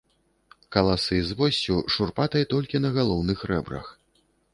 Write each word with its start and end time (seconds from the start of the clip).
Каласы 0.75 1.19
з 1.31 1.35
воссю, 1.41 1.75
шурпатай 1.95 2.47
толькі 2.53 2.81
на 2.85 2.89
галоўных 2.97 3.45
рэбрах. 3.53 3.85